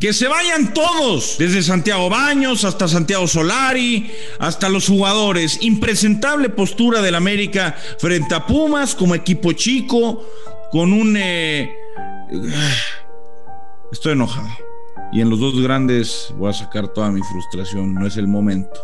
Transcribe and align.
Que 0.00 0.14
se 0.14 0.28
vayan 0.28 0.72
todos, 0.72 1.36
desde 1.38 1.62
Santiago 1.62 2.08
Baños 2.08 2.64
hasta 2.64 2.88
Santiago 2.88 3.28
Solari, 3.28 4.10
hasta 4.38 4.70
los 4.70 4.88
jugadores. 4.88 5.58
Impresentable 5.60 6.48
postura 6.48 7.02
del 7.02 7.14
América 7.14 7.76
frente 7.98 8.34
a 8.34 8.46
Pumas 8.46 8.94
como 8.94 9.14
equipo 9.14 9.52
chico, 9.52 10.24
con 10.72 10.94
un... 10.94 11.18
Eh, 11.18 11.70
estoy 13.92 14.12
enojado. 14.12 14.48
Y 15.12 15.20
en 15.20 15.28
los 15.28 15.38
dos 15.38 15.60
grandes 15.60 16.32
voy 16.38 16.48
a 16.48 16.54
sacar 16.54 16.88
toda 16.88 17.10
mi 17.10 17.20
frustración. 17.20 17.92
No 17.92 18.06
es 18.06 18.16
el 18.16 18.26
momento. 18.26 18.80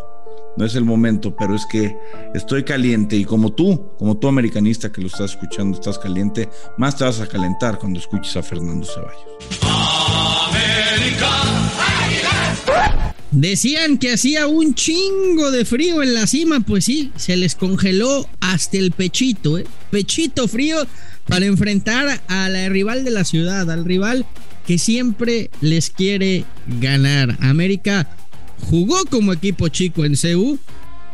No 0.55 0.65
es 0.65 0.75
el 0.75 0.83
momento, 0.83 1.35
pero 1.35 1.55
es 1.55 1.65
que 1.65 1.97
estoy 2.35 2.63
caliente 2.63 3.15
y 3.15 3.25
como 3.25 3.53
tú, 3.53 3.95
como 3.97 4.17
tú 4.17 4.27
americanista 4.27 4.91
que 4.91 5.01
lo 5.01 5.07
estás 5.07 5.31
escuchando, 5.31 5.77
estás 5.77 5.97
caliente, 5.97 6.49
más 6.77 6.95
te 6.95 7.03
vas 7.03 7.19
a 7.21 7.27
calentar 7.27 7.79
cuando 7.79 7.99
escuches 7.99 8.35
a 8.37 8.43
Fernando 8.43 8.85
Ceballos. 8.85 10.46
Decían 13.31 13.99
que 13.99 14.13
hacía 14.13 14.47
un 14.47 14.73
chingo 14.73 15.51
de 15.51 15.63
frío 15.63 16.01
en 16.01 16.15
la 16.15 16.25
cima, 16.25 16.61
pues 16.61 16.85
sí, 16.85 17.11
se 17.17 17.37
les 17.37 17.53
congeló 17.53 18.27
hasta 18.39 18.77
el 18.77 18.91
pechito, 18.91 19.59
¿eh? 19.59 19.65
Pechito 19.91 20.47
frío 20.47 20.87
para 21.27 21.45
enfrentar 21.45 22.21
a 22.27 22.49
la 22.49 22.67
rival 22.69 23.03
de 23.03 23.11
la 23.11 23.23
ciudad, 23.23 23.69
al 23.69 23.85
rival 23.85 24.25
que 24.65 24.79
siempre 24.79 25.51
les 25.61 25.91
quiere 25.91 26.45
ganar. 26.79 27.37
América 27.41 28.09
jugó 28.69 29.05
como 29.05 29.33
equipo 29.33 29.67
chico 29.67 30.03
en 30.03 30.15
CU 30.15 30.57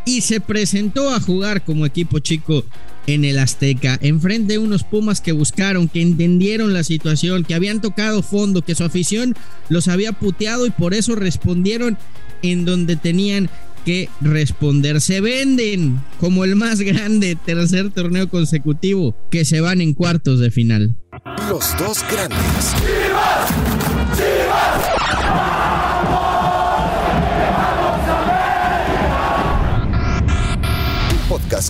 y 0.05 0.21
se 0.21 0.39
presentó 0.39 1.09
a 1.09 1.19
jugar 1.19 1.65
como 1.65 1.85
equipo 1.85 2.19
chico 2.19 2.63
en 3.07 3.25
el 3.25 3.39
Azteca, 3.39 3.97
enfrente 4.01 4.53
de 4.53 4.59
unos 4.59 4.83
Pumas 4.83 5.21
que 5.21 5.31
buscaron, 5.31 5.87
que 5.87 6.01
entendieron 6.01 6.73
la 6.73 6.83
situación, 6.83 7.43
que 7.43 7.55
habían 7.55 7.81
tocado 7.81 8.23
fondo, 8.23 8.61
que 8.61 8.75
su 8.75 8.83
afición 8.83 9.35
los 9.69 9.87
había 9.87 10.13
puteado 10.13 10.65
y 10.65 10.71
por 10.71 10.93
eso 10.93 11.15
respondieron 11.15 11.97
en 12.41 12.65
donde 12.65 12.95
tenían 12.95 13.49
que 13.85 14.09
responder. 14.21 15.01
Se 15.01 15.21
venden 15.21 16.01
como 16.19 16.43
el 16.45 16.55
más 16.55 16.81
grande 16.81 17.35
tercer 17.35 17.91
torneo 17.91 18.29
consecutivo 18.29 19.15
que 19.29 19.45
se 19.45 19.61
van 19.61 19.81
en 19.81 19.93
cuartos 19.93 20.39
de 20.39 20.51
final. 20.51 20.95
Los 21.49 21.77
dos 21.77 22.03
grandes. 22.09 22.73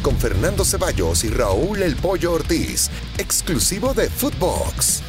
Con 0.01 0.17
Fernando 0.17 0.63
Ceballos 0.65 1.23
y 1.23 1.29
Raúl 1.29 1.81
El 1.81 1.95
Pollo 1.95 2.33
Ortiz, 2.33 2.89
exclusivo 3.17 3.93
de 3.93 4.09
Footbox. 4.09 5.01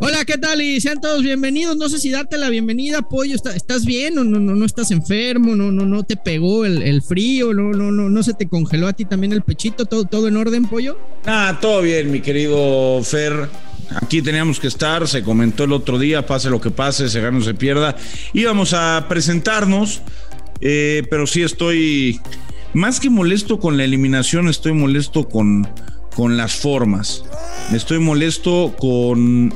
Hola, 0.00 0.24
¿qué 0.24 0.38
tal? 0.38 0.60
Y 0.60 0.80
sean 0.80 1.00
todos 1.00 1.22
bienvenidos. 1.22 1.76
No 1.76 1.88
sé 1.88 1.98
si 1.98 2.10
darte 2.10 2.36
la 2.36 2.48
bienvenida, 2.48 3.02
Pollo. 3.02 3.36
¿Estás 3.54 3.84
bien 3.84 4.18
o 4.18 4.24
no, 4.24 4.40
no, 4.40 4.54
no 4.54 4.66
estás 4.66 4.90
enfermo? 4.90 5.54
¿No, 5.54 5.70
no, 5.70 5.86
no 5.86 6.02
te 6.02 6.16
pegó 6.16 6.64
el, 6.64 7.02
frío? 7.02 7.52
¿No, 7.54 7.70
no, 7.70 7.92
no, 7.92 8.08
no 8.10 8.22
se 8.22 8.34
te 8.34 8.48
congeló 8.48 8.88
a 8.88 8.92
ti 8.92 9.04
también 9.04 9.32
el 9.32 9.42
pechito? 9.42 9.86
¿Todo, 9.86 10.04
todo 10.04 10.28
en 10.28 10.36
orden, 10.36 10.66
Pollo? 10.66 10.98
Ah, 11.26 11.58
todo 11.60 11.82
bien, 11.82 12.10
mi 12.10 12.20
querido 12.20 13.02
Fer. 13.04 13.48
Aquí 13.94 14.22
teníamos 14.22 14.58
que 14.58 14.66
estar, 14.66 15.06
se 15.06 15.22
comentó 15.22 15.64
el 15.64 15.72
otro 15.72 15.98
día, 15.98 16.26
pase 16.26 16.50
lo 16.50 16.60
que 16.60 16.70
pase, 16.70 17.08
se 17.08 17.20
gane 17.20 17.38
o 17.38 17.42
se 17.42 17.54
pierda. 17.54 17.96
Íbamos 18.32 18.72
a 18.72 19.06
presentarnos, 19.08 20.02
eh, 20.60 21.04
pero 21.10 21.26
sí 21.26 21.42
estoy 21.42 22.20
más 22.74 22.98
que 22.98 23.08
molesto 23.08 23.58
con 23.60 23.76
la 23.76 23.84
eliminación, 23.84 24.48
estoy 24.48 24.72
molesto 24.72 25.28
con, 25.28 25.66
con 26.14 26.36
las 26.36 26.54
formas. 26.54 27.24
Estoy 27.72 28.00
molesto 28.00 28.74
con 28.78 29.54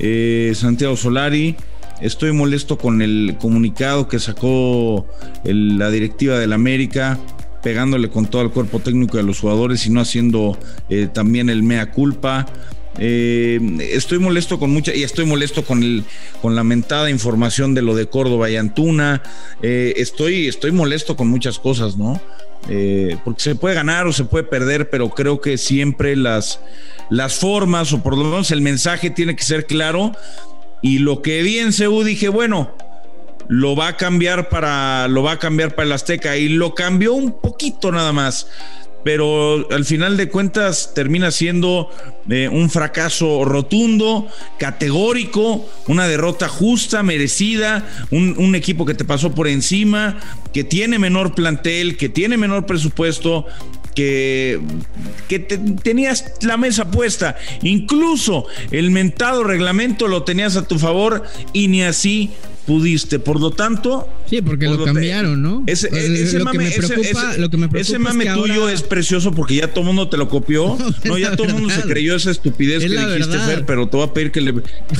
eh, 0.00 0.52
Santiago 0.54 0.96
Solari. 0.96 1.56
Estoy 2.00 2.32
molesto 2.32 2.78
con 2.78 3.02
el 3.02 3.36
comunicado 3.38 4.08
que 4.08 4.18
sacó 4.18 5.06
la 5.44 5.90
directiva 5.90 6.38
del 6.38 6.52
América, 6.52 7.18
pegándole 7.62 8.08
con 8.10 8.26
todo 8.26 8.42
el 8.42 8.50
cuerpo 8.50 8.80
técnico 8.80 9.16
de 9.16 9.22
los 9.22 9.40
jugadores 9.40 9.86
y 9.86 9.90
no 9.90 10.00
haciendo 10.00 10.58
eh, 10.88 11.08
también 11.12 11.50
el 11.50 11.62
mea 11.62 11.92
culpa. 11.92 12.46
Eh, 12.98 13.60
estoy 13.92 14.18
molesto 14.18 14.58
con 14.58 14.70
mucha 14.70 14.94
y 14.94 15.02
estoy 15.02 15.24
molesto 15.24 15.64
con 15.64 15.82
el 15.82 16.04
con 16.40 16.54
la 16.54 16.62
mentada 16.62 17.10
información 17.10 17.74
de 17.74 17.82
lo 17.82 17.96
de 17.96 18.06
Córdoba 18.06 18.50
y 18.50 18.56
Antuna. 18.56 19.22
estoy, 19.62 20.48
estoy 20.48 20.72
molesto 20.72 21.16
con 21.16 21.28
muchas 21.28 21.58
cosas, 21.58 21.96
¿no? 21.96 22.20
Eh, 22.68 23.18
porque 23.24 23.42
se 23.42 23.54
puede 23.54 23.74
ganar 23.74 24.06
o 24.06 24.12
se 24.12 24.24
puede 24.24 24.44
perder, 24.44 24.88
pero 24.90 25.10
creo 25.10 25.40
que 25.40 25.58
siempre 25.58 26.16
las, 26.16 26.60
las 27.10 27.36
formas 27.36 27.92
o 27.92 28.02
por 28.02 28.16
lo 28.16 28.24
menos 28.24 28.50
el 28.50 28.62
mensaje 28.62 29.10
tiene 29.10 29.36
que 29.36 29.44
ser 29.44 29.66
claro. 29.66 30.12
Y 30.82 30.98
lo 30.98 31.22
que 31.22 31.42
vi 31.42 31.58
en 31.58 31.72
CEU 31.72 32.02
dije, 32.04 32.28
bueno, 32.28 32.74
lo 33.48 33.76
va 33.76 33.88
a 33.88 33.96
cambiar 33.96 34.48
para, 34.48 35.08
lo 35.08 35.22
va 35.22 35.32
a 35.32 35.38
cambiar 35.38 35.74
para 35.74 35.86
el 35.86 35.92
Azteca 35.92 36.36
y 36.36 36.48
lo 36.48 36.74
cambió 36.74 37.14
un 37.14 37.40
poquito 37.40 37.92
nada 37.92 38.12
más 38.12 38.46
pero 39.04 39.70
al 39.70 39.84
final 39.84 40.16
de 40.16 40.30
cuentas 40.30 40.92
termina 40.94 41.30
siendo 41.30 41.90
eh, 42.30 42.48
un 42.48 42.70
fracaso 42.70 43.44
rotundo, 43.44 44.26
categórico, 44.58 45.68
una 45.86 46.08
derrota 46.08 46.48
justa, 46.48 47.02
merecida, 47.02 47.86
un, 48.10 48.54
equipo 48.54 48.86
que 48.86 48.94
te 48.94 49.04
pasó 49.04 49.34
por 49.34 49.46
encima, 49.46 50.18
que 50.54 50.64
tiene 50.64 50.98
menor 50.98 51.34
plantel, 51.34 51.98
que 51.98 52.08
tiene 52.08 52.38
menor 52.38 52.64
presupuesto, 52.64 53.44
que, 53.94 54.60
que 55.28 55.38
tenías 55.38 56.32
la 56.40 56.56
mesa 56.56 56.90
puesta. 56.90 57.36
Incluso 57.62 58.46
el 58.70 58.90
mentado 58.90 59.44
reglamento 59.44 60.08
lo 60.08 60.22
tenías 60.22 60.56
a 60.56 60.66
tu 60.66 60.78
favor 60.78 61.24
y 61.52 61.68
ni 61.68 61.82
así 61.82 62.30
pudiste. 62.66 63.18
Por 63.18 63.38
lo 63.38 63.50
tanto. 63.50 64.08
Sí, 64.28 64.40
porque 64.40 64.66
lo, 64.66 64.82
cambiaron, 64.82 65.42
¿no? 65.42 65.64
Ese, 65.66 65.90
mame, 66.42 66.68
ese, 67.74 67.98
mame 67.98 68.26
tuyo 68.26 68.68
es 68.68 68.82
precioso 68.82 69.32
porque 69.32 69.56
ya 69.56 69.68
todo 69.68 69.80
el 69.80 69.86
mundo 69.86 70.08
te 70.08 70.16
lo 70.16 70.28
copió. 70.28 70.78
No, 71.04 71.18
ya 71.18 71.36
todo 71.36 71.48
el 71.48 71.54
mundo 71.54 71.70
se 71.70 71.82
creyó 71.82 72.16
esa 72.16 72.30
estupidez 72.30 72.82
que 72.82 72.88
dijiste, 72.88 73.38
Fer, 73.38 73.66
pero 73.66 73.88
te 73.88 73.96
voy 73.96 74.06
a 74.06 74.12
pedir 74.12 74.32
que 74.32 74.40
le. 74.40 74.52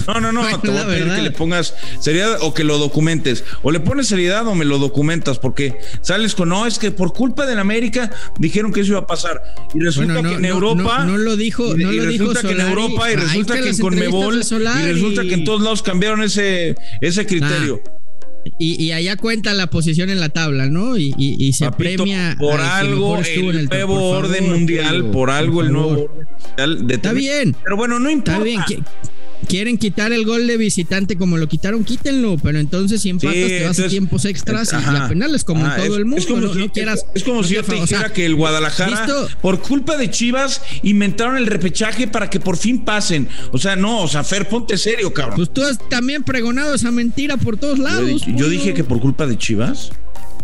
No, 0.06 0.20
no, 0.20 0.32
no, 0.32 0.46
te 0.60 0.68
voy 0.68 0.78
a 0.78 0.86
pedir 0.86 1.06
que 1.14 1.22
le 1.22 1.30
pongas 1.30 1.74
seriedad 2.00 2.38
o 2.42 2.52
que 2.52 2.62
lo 2.62 2.78
documentes. 2.78 3.44
O 3.62 3.70
le 3.70 3.80
pones 3.80 4.08
seriedad 4.08 4.46
o 4.46 4.54
me 4.54 4.64
lo 4.64 4.78
documentas, 4.78 5.38
porque 5.38 5.78
sales 6.02 6.34
con, 6.34 6.50
no, 6.50 6.66
es 6.66 6.78
que 6.78 6.90
por 6.90 7.14
culpa 7.14 7.46
de 7.46 7.54
la 7.54 7.62
América 7.62 8.10
dijeron 8.38 8.72
que 8.72 8.80
eso 8.80 8.90
iba 8.90 9.00
a 9.00 9.06
pasar. 9.06 9.40
Y 9.74 9.80
resulta 9.80 10.22
que 10.22 10.34
en 10.34 10.44
Europa. 10.44 11.04
No, 11.04 11.16
lo 11.16 11.36
dijo, 11.36 11.74
no 11.74 11.92
y 11.92 12.00
resulta 12.00 12.42
que 12.42 12.52
en 12.52 12.60
Europa, 12.60 13.10
y 13.10 13.16
resulta 13.16 13.60
que 13.60 13.68
en 13.70 13.78
Conmebol, 13.78 14.36
y 14.36 14.92
resulta 14.92 15.22
que 15.22 15.34
en 15.34 15.44
todos 15.44 15.62
lados 15.62 15.82
cambiaron 15.82 16.22
ese, 16.22 16.74
ese 17.00 17.24
criterio. 17.24 17.82
Y, 18.58 18.92
allá 18.92 19.16
cuenta 19.16 19.54
la 19.54 19.68
posición 19.68 20.10
en 20.10 20.20
la 20.20 20.28
tabla, 20.28 20.68
¿no? 20.68 20.96
Y, 20.96 21.52
se 21.52 21.70
premia. 21.72 22.36
Por 22.38 22.60
algo 22.60 23.18
el, 23.18 23.68
nuevo 23.68 24.10
orden 24.10 24.50
mundial, 24.50 25.10
por 25.10 25.30
algo 25.30 25.62
el 25.62 25.72
nuevo 25.72 26.10
Está 26.88 27.12
bien. 27.12 27.56
Pero 27.62 27.76
bueno, 27.76 27.98
no 27.98 28.10
importa. 28.10 28.32
Está 28.32 28.44
bien 28.44 28.84
quieren 29.44 29.78
quitar 29.78 30.12
el 30.12 30.24
gol 30.24 30.46
de 30.46 30.56
visitante 30.56 31.16
como 31.16 31.36
lo 31.36 31.48
quitaron, 31.48 31.84
quítenlo, 31.84 32.36
pero 32.42 32.58
entonces 32.58 33.02
si 33.02 33.10
empatas 33.10 33.34
te 33.34 33.66
vas 33.66 33.78
a 33.80 33.88
tiempos 33.88 34.24
extras 34.24 34.72
y 34.72 34.92
la 34.92 35.08
penal 35.08 35.34
es 35.34 35.44
como 35.44 35.64
en 35.64 35.76
todo 35.76 35.96
el 35.96 36.04
mundo. 36.04 36.18
Es 36.18 36.26
como, 36.26 36.52
si, 36.52 36.68
quieras, 36.68 37.06
es 37.14 37.24
como 37.24 37.42
si 37.42 37.54
yo 37.54 37.62
te 37.62 37.74
dijera 37.74 38.12
que 38.12 38.26
el 38.26 38.34
Guadalajara, 38.34 39.06
por 39.40 39.60
culpa 39.60 39.96
de 39.96 40.10
Chivas, 40.10 40.62
inventaron 40.82 41.36
el 41.36 41.46
repechaje 41.46 42.08
para 42.08 42.30
que 42.30 42.40
por 42.40 42.56
fin 42.56 42.84
pasen. 42.84 43.28
O 43.52 43.58
sea, 43.58 43.76
no, 43.76 44.02
o 44.02 44.08
sea, 44.08 44.24
Fer, 44.24 44.48
ponte 44.48 44.76
serio, 44.78 45.12
cabrón. 45.12 45.36
Pues 45.36 45.52
tú 45.52 45.62
has 45.62 45.78
también 45.88 46.22
pregonado 46.22 46.74
esa 46.74 46.90
mentira 46.90 47.36
por 47.36 47.56
todos 47.56 47.78
lados. 47.78 48.22
yo 48.26 48.48
dije 48.48 48.74
que 48.74 48.84
por 48.84 49.00
culpa 49.00 49.26
de 49.26 49.38
Chivas. 49.38 49.90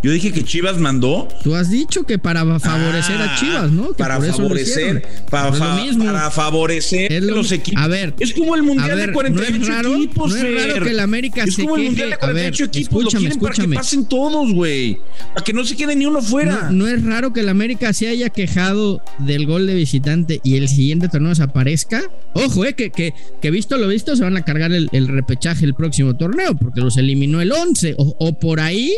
Yo 0.02 0.12
dije 0.12 0.32
que 0.32 0.42
Chivas 0.44 0.78
mandó. 0.78 1.28
Tú 1.42 1.54
has 1.54 1.70
dicho 1.70 2.04
que 2.04 2.18
para 2.18 2.40
favorecer 2.58 3.16
a 3.16 3.34
ah, 3.34 3.36
Chivas, 3.38 3.70
¿no? 3.70 3.92
para 3.92 4.18
favorecer, 4.20 5.06
para, 5.28 5.52
para, 5.52 6.30
favorecer 6.30 7.22
los 7.22 7.52
equipos. 7.52 7.82
A 7.82 7.86
ver, 7.86 8.14
es 8.18 8.32
como 8.32 8.54
el 8.54 8.62
mundial 8.62 8.96
de 8.96 9.12
48 9.12 9.50
no 9.50 9.64
es 9.64 9.68
raro, 9.68 9.94
equipos. 9.96 10.30
No 10.30 10.36
es 10.36 10.68
raro 10.68 10.84
que 10.84 10.90
el 10.90 11.00
América 11.00 11.44
es 11.44 11.56
como 11.56 11.76
el 11.76 11.82
mundial 11.84 12.10
de 12.10 12.16
48 12.16 12.64
equipos. 12.64 12.98
Escúchame, 12.98 13.24
lo 13.24 13.30
escúchame. 13.30 13.56
para 13.56 13.68
que 13.68 13.74
pasen 13.74 14.06
todos, 14.06 14.52
güey. 14.54 14.98
Para 15.34 15.44
que 15.44 15.52
no 15.52 15.64
se 15.64 15.76
quede 15.76 15.94
ni 15.94 16.06
uno 16.06 16.22
fuera. 16.22 16.70
No, 16.70 16.88
es 16.88 17.04
raro 17.04 17.34
que 17.34 17.40
el 17.40 17.50
América 17.50 17.92
se 17.92 18.08
haya 18.08 18.30
quejado 18.30 19.02
del 19.18 19.46
gol 19.46 19.66
de 19.66 19.74
visitante 19.74 20.40
y 20.42 20.56
el 20.56 20.68
siguiente 20.68 21.08
torneo 21.08 21.28
desaparezca. 21.28 22.02
Ojo, 22.32 22.64
eh, 22.64 22.74
que, 22.74 22.90
que, 22.90 23.12
que 23.42 23.50
visto 23.50 23.76
lo 23.76 23.88
visto, 23.88 24.16
se 24.16 24.22
van 24.22 24.36
a 24.38 24.44
cargar 24.44 24.72
el, 24.72 24.88
el 24.92 25.08
repechaje 25.08 25.66
el 25.66 25.74
próximo 25.74 26.16
torneo 26.16 26.54
porque 26.54 26.80
los 26.80 26.96
eliminó 26.96 27.42
el 27.42 27.52
11. 27.52 27.96
O, 27.98 28.16
o 28.18 28.38
por 28.38 28.60
ahí 28.60 28.94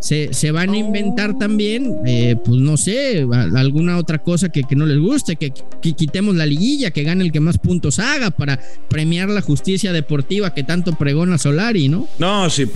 se, 0.00 0.32
se 0.32 0.50
van 0.50 0.70
a 0.70 0.76
inventar 0.76 1.38
también, 1.38 1.96
eh, 2.06 2.36
pues 2.44 2.60
no 2.60 2.76
sé, 2.76 3.26
alguna 3.54 3.98
otra 3.98 4.18
cosa 4.18 4.48
que, 4.50 4.62
que 4.62 4.76
no 4.76 4.86
les 4.86 4.98
guste, 4.98 5.36
que, 5.36 5.52
quitemos 5.80 6.34
la 6.34 6.46
liguilla, 6.46 6.90
que 6.90 7.02
gane 7.02 7.24
el 7.24 7.32
que 7.32 7.40
más 7.40 7.58
puntos 7.58 7.98
haga 7.98 8.30
para 8.30 8.60
premiar 8.88 9.28
la 9.28 9.40
justicia 9.40 9.92
deportiva 9.92 10.52
que 10.54 10.64
tanto 10.64 10.92
pregona 10.92 11.38
Solari, 11.38 11.88
¿no? 11.88 12.08
No, 12.18 12.50
si, 12.50 12.66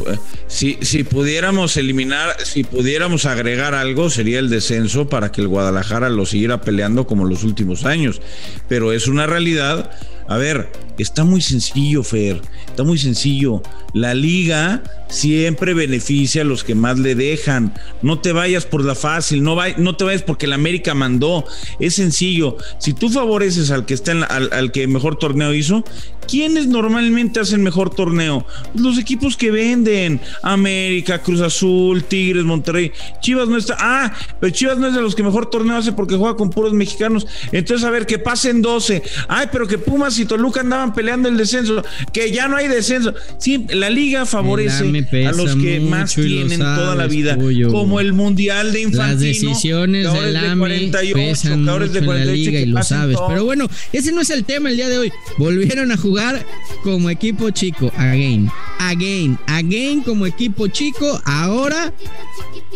si, 0.47 0.79
si 0.81 1.05
pudiéramos 1.05 1.77
eliminar, 1.77 2.37
si 2.45 2.65
pudiéramos 2.65 3.27
agregar 3.27 3.75
algo, 3.75 4.11
sería 4.11 4.39
el 4.39 4.49
descenso 4.49 5.09
para 5.09 5.33
que 5.33 5.41
el 5.41 5.49
Guadalajara 5.49 6.09
lo 6.09 6.27
siguiera 6.27 6.61
peleando 6.61 7.07
como 7.07 7.25
los 7.25 7.45
últimos 7.45 7.85
años, 7.85 8.21
pero 8.69 8.93
es 8.93 9.09
una 9.09 9.27
realidad 9.27 9.91
A 10.31 10.39
ver, 10.39 10.71
está 10.97 11.25
muy 11.25 11.41
sencillo, 11.41 12.05
Fer. 12.05 12.41
Está 12.69 12.85
muy 12.85 12.99
sencillo. 12.99 13.63
La 13.93 14.15
liga 14.15 14.85
siempre 15.09 15.75
beneficia 15.75 16.43
a 16.43 16.45
los 16.45 16.63
que 16.63 16.77
más 16.77 17.01
le 17.01 17.17
dejan. 17.17 17.75
No 18.01 18.21
te 18.21 18.31
vayas 18.33 18.65
por 18.65 18.85
la 18.85 18.95
fácil, 18.95 19.43
no, 19.43 19.57
no 19.79 19.97
te 19.97 20.05
vayas 20.05 20.23
porque 20.23 20.47
la 20.47 20.55
América 20.55 20.95
mandó. 20.95 21.45
Es 21.81 21.95
sencillo. 21.95 22.57
Si 22.79 22.93
tú 22.93 23.09
favoreces 23.09 23.73
al 23.73 23.87
que 23.87 23.95
está 23.95 24.13
al, 24.13 24.53
al, 24.53 24.71
que 24.71 24.87
mejor 24.87 25.17
torneo 25.17 25.53
hizo, 25.53 25.83
¿quiénes 26.29 26.69
normalmente 26.69 27.41
hacen 27.41 27.65
mejor 27.65 27.91
torneo? 27.91 28.47
Los 28.77 28.99
equipos 28.99 29.37
que 29.37 29.51
venden. 29.51 30.21
América, 30.45 31.21
Cruz 31.23 31.41
Azul, 31.41 32.05
Tigres, 32.05 32.45
Monterrey. 32.45 32.93
Chivas 33.21 33.49
no 33.49 33.57
está. 33.57 33.77
Ah, 33.81 34.15
pero 34.39 34.53
Chivas 34.53 34.79
no 34.79 34.87
es 34.87 34.95
de 34.95 35.03
los 35.03 35.17
que 35.17 35.25
mejor 35.25 35.51
torneo 35.51 35.77
hace 35.77 35.91
porque 35.91 36.15
juega 36.15 36.37
con 36.37 36.51
puros 36.51 36.73
mexicanos. 36.73 37.27
Entonces, 37.51 37.85
a 37.85 37.91
ver, 37.91 38.07
que 38.07 38.21
pasen 38.21 38.63
12. 38.63 39.03
Ay, 39.27 39.49
pero 39.51 39.67
que 39.67 39.77
Pumas 39.77 40.20
y 40.21 40.25
Toluca 40.25 40.61
andaban 40.61 40.95
peleando 40.95 41.29
el 41.29 41.37
descenso. 41.37 41.83
Que 42.13 42.31
ya 42.31 42.49
no 42.49 42.57
hay 42.57 42.69
descenso. 42.69 43.15
Sí, 43.39 43.67
la 43.71 43.91
liga 43.91 44.27
favorece 44.27 44.85
a 45.27 45.33
los 45.33 45.57
que 45.57 45.81
más 45.81 46.15
tienen 46.15 46.59
toda 46.59 46.95
la 46.95 47.07
vida. 47.07 47.37
Como 47.71 48.01
el 48.01 48.13
Mundial 48.13 48.73
de 48.73 48.83
Infantino. 48.83 49.07
Las 49.07 49.21
decisiones 49.21 50.13
del 50.13 50.35
de 50.35 50.57
48, 50.57 51.15
pesan 51.15 51.65
de 51.65 51.73
48, 51.73 51.99
en 51.99 52.07
la 52.07 52.33
liga 52.33 52.61
y 52.61 52.67
lo 52.67 52.83
sabes. 52.83 53.17
Todo. 53.17 53.29
Pero 53.29 53.45
bueno, 53.45 53.69
ese 53.93 54.13
no 54.13 54.21
es 54.21 54.31
el 54.31 54.45
tema 54.45 54.71
el 54.71 54.77
día 54.77 54.89
de 54.89 54.99
hoy. 54.99 55.13
Volvieron 55.39 55.93
a 55.93 55.97
jugar 55.97 56.45
como 56.83 57.11
equipo 57.11 57.51
chico. 57.51 57.93
Again. 57.97 58.51
Again. 58.79 59.39
Again 59.47 60.03
como 60.03 60.27
equipo 60.27 60.69
chico. 60.69 61.21
Ahora. 61.25 61.93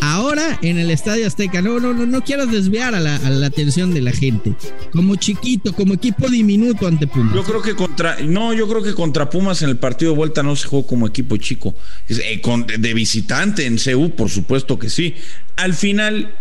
Ahora 0.01 0.59
en 0.63 0.79
el 0.79 0.91
Estadio 0.91 1.27
Azteca. 1.27 1.63
No, 1.63 1.81
no, 1.81 1.95
no, 1.95 2.07
no 2.07 2.23
quieras 2.23 2.51
desviar 2.51 2.95
a 2.95 3.01
la, 3.01 3.17
a 3.17 3.31
la 3.31 3.47
atención 3.47 3.95
de 3.95 4.03
la 4.03 4.13
gente. 4.13 4.55
Como 4.93 5.17
chiquito, 5.17 5.73
como 5.73 5.95
equipo 5.95 6.29
diminuto 6.29 6.87
ante 6.87 7.07
Pumas. 7.07 7.34
Yo 7.35 7.43
creo 7.43 7.63
que 7.63 7.75
contra. 7.75 8.17
No, 8.21 8.53
yo 8.53 8.69
creo 8.69 8.81
que 8.81 8.95
contra 8.95 9.29
Pumas 9.29 9.61
en 9.63 9.69
el 9.69 9.77
partido 9.77 10.13
de 10.13 10.17
vuelta 10.17 10.45
no 10.45 10.55
se 10.55 10.69
jugó 10.69 10.87
como 10.87 11.09
equipo 11.09 11.37
chico. 11.37 11.75
Eh, 12.09 12.41
de 12.79 12.95
visitante 12.95 13.67
en 13.67 13.77
CU, 13.77 14.11
por 14.11 14.31
supuesto 14.31 14.79
que 14.79 14.89
sí. 14.89 15.17
Al 15.57 15.75
final, 15.75 16.33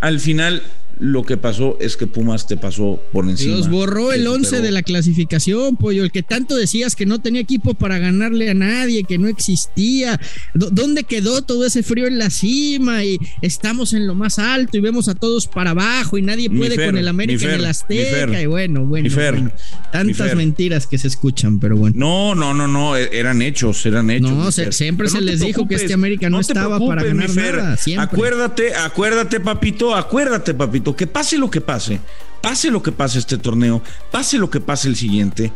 al 0.00 0.20
final, 0.20 0.62
lo 0.98 1.24
que 1.24 1.36
pasó 1.36 1.76
es 1.80 1.96
que 1.96 2.06
Pumas 2.06 2.46
te 2.46 2.56
pasó 2.56 3.00
por 3.12 3.28
encima. 3.28 3.56
Los 3.56 3.68
borró 3.68 4.12
el 4.12 4.26
11 4.26 4.60
de 4.60 4.70
la 4.70 4.82
clasificación, 4.82 5.76
pollo. 5.76 6.04
El 6.04 6.10
que 6.10 6.22
tanto 6.22 6.56
decías 6.56 6.96
que 6.96 7.04
no 7.04 7.20
tenía 7.20 7.40
equipo 7.40 7.74
para 7.74 7.98
ganarle 7.98 8.50
a 8.50 8.54
nadie, 8.54 9.04
que 9.04 9.18
no 9.18 9.28
existía. 9.28 10.18
¿Dónde 10.54 11.04
quedó 11.04 11.42
todo 11.42 11.66
ese 11.66 11.82
frío 11.82 12.06
en 12.06 12.18
la 12.18 12.30
cima? 12.30 13.04
Y 13.04 13.18
estamos 13.42 13.92
en 13.92 14.06
lo 14.06 14.14
más 14.14 14.38
alto 14.38 14.78
y 14.78 14.80
vemos 14.80 15.08
a 15.08 15.14
todos 15.14 15.46
para 15.46 15.70
abajo 15.70 16.16
y 16.16 16.22
nadie 16.22 16.48
puede 16.48 16.76
Fer, 16.76 16.86
con 16.86 16.96
el 16.96 17.08
América 17.08 17.40
Fer, 17.40 17.50
en 17.50 17.60
el 17.60 17.66
Azteca. 17.66 18.40
Y 18.40 18.46
bueno, 18.46 18.84
bueno, 18.86 19.10
Fer, 19.10 19.34
bueno. 19.34 19.52
tantas 19.92 20.34
mentiras 20.34 20.86
que 20.86 20.96
se 20.96 21.08
escuchan, 21.08 21.60
pero 21.60 21.76
bueno. 21.76 21.94
No, 21.98 22.34
no, 22.34 22.54
no, 22.54 22.66
no. 22.66 22.96
Eran 22.96 23.42
hechos, 23.42 23.84
eran 23.84 24.10
hechos. 24.10 24.30
No, 24.30 24.50
se, 24.50 24.72
siempre 24.72 25.08
pero 25.08 25.18
se 25.18 25.24
no 25.24 25.30
les 25.30 25.40
dijo 25.40 25.68
que 25.68 25.74
este 25.74 25.92
América 25.92 26.30
no, 26.30 26.38
no 26.38 26.40
estaba 26.40 26.78
para 26.78 27.02
ganar 27.02 27.34
nada. 27.34 27.76
Siempre. 27.76 28.04
Acuérdate, 28.04 28.74
acuérdate, 28.74 29.40
papito, 29.40 29.94
acuérdate, 29.94 30.54
papito 30.54 30.85
que 30.94 31.06
pase 31.06 31.38
lo 31.38 31.50
que 31.50 31.60
pase, 31.60 32.00
pase 32.40 32.70
lo 32.70 32.82
que 32.82 32.92
pase 32.92 33.18
este 33.18 33.38
torneo, 33.38 33.82
pase 34.10 34.38
lo 34.38 34.50
que 34.50 34.60
pase 34.60 34.88
el 34.88 34.96
siguiente, 34.96 35.52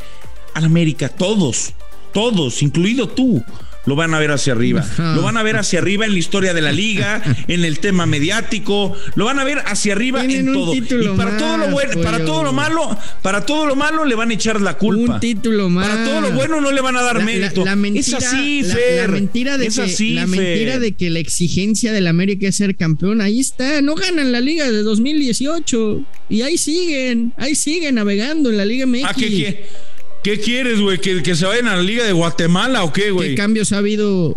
al 0.55 0.65
América, 0.65 1.09
todos, 1.09 1.75
todos, 2.13 2.63
incluido 2.63 3.09
tú, 3.09 3.45
lo 3.87 3.97
van 3.97 4.13
a 4.15 4.19
ver 4.19 4.31
hacia 4.31 4.53
arriba. 4.53 4.87
Lo 4.99 5.23
van 5.23 5.37
a 5.37 5.43
ver 5.43 5.57
hacia 5.57 5.79
arriba 5.79 6.05
en 6.07 6.13
la 6.13 6.19
historia 6.19 6.53
de 6.55 6.61
la 6.61 6.73
liga, 6.73 7.23
en 7.49 7.65
el 7.65 7.79
tema 7.81 8.07
mediático, 8.07 8.95
lo 9.15 9.25
van 9.25 9.39
a 9.39 9.45
ver 9.45 9.59
hacia 9.67 9.95
arriba 9.95 10.21
Tienen 10.21 10.49
en 10.49 10.53
todo. 10.55 10.75
Y 10.75 10.83
para 11.17 11.31
más, 11.31 11.39
todo 11.39 11.57
lo 11.57 11.71
bueno, 11.71 11.93
pollo. 11.93 12.05
para 12.05 12.25
todo 12.25 12.43
lo 12.45 12.53
malo, 12.53 12.99
para 13.23 13.47
todo 13.47 13.67
lo 13.67 13.77
malo 13.77 14.05
le 14.05 14.15
van 14.15 14.31
a 14.31 14.35
echar 14.35 14.61
la 14.61 14.75
culpa. 14.77 15.15
Un 15.15 15.21
título 15.21 15.69
más. 15.71 15.89
Para 15.89 16.05
todo 16.05 16.21
lo 16.21 16.33
bueno 16.33 16.61
no 16.61 16.71
le 16.73 16.81
van 16.81 16.97
a 16.97 17.03
dar 17.03 17.17
La- 17.19 17.25
mérito. 17.25 17.65
La, 17.65 17.71
la 17.73 17.77
mentira, 17.77 18.01
es 18.19 18.25
así, 18.25 18.63
la- 18.63 18.75
Fer. 18.75 18.97
La, 19.03 19.09
mentira 19.09 19.59
de 19.59 19.67
es 19.67 19.77
que, 19.77 19.83
así, 19.83 20.11
la 20.15 20.27
Fer. 20.27 20.39
mentira 20.41 20.79
de 20.79 20.93
que 20.93 21.11
la 21.11 21.19
exigencia 21.19 21.93
del 21.93 22.07
América 22.07 22.49
es 22.49 22.57
ser 22.57 22.77
campeón, 22.77 23.21
ahí 23.21 23.41
está. 23.41 23.81
No 23.83 23.95
ganan 23.95 24.33
la 24.33 24.41
liga 24.41 24.71
de 24.71 24.83
2018 24.83 26.03
y 26.29 26.43
ahí 26.43 26.59
siguen, 26.59 27.33
ahí 27.37 27.55
siguen 27.55 27.97
navegando 27.97 28.51
en 28.51 28.57
la 28.57 28.65
Liga 28.65 28.87
MX. 28.87 29.15
¿qué, 29.17 29.29
qué, 29.29 29.67
qué 30.23 30.39
quieres, 30.41 30.81
güey? 30.81 30.99
¿Que, 30.99 31.23
¿Que 31.23 31.35
se 31.35 31.47
vayan 31.47 31.69
a 31.69 31.77
la 31.77 31.83
Liga 31.83 32.05
de 32.05 32.13
Guatemala 32.13 32.85
o 32.85 32.93
qué, 32.93 33.05
¿Qué 33.05 33.11
güey? 33.11 33.35
cambios 33.35 33.73
ha 33.73 33.79
habido 33.79 34.35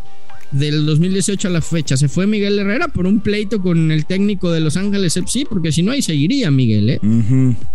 del 0.53 0.85
2018 0.85 1.47
a 1.47 1.51
la 1.51 1.61
fecha? 1.61 1.97
Se 1.97 2.07
fue 2.07 2.25
Miguel 2.27 2.57
Herrera 2.59 2.87
por 2.87 3.05
un 3.05 3.19
pleito 3.19 3.61
con 3.61 3.91
el 3.91 4.05
técnico 4.05 4.51
de 4.51 4.59
Los 4.61 4.77
Ángeles 4.77 5.17
FC, 5.17 5.45
porque 5.49 5.71
si 5.71 5.83
no 5.83 5.91
ahí 5.91 6.01
seguiría 6.01 6.49
Miguel, 6.51 6.89
¿eh? 6.89 6.99